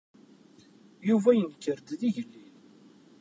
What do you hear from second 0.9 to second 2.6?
Yuba yenker-d d igellil.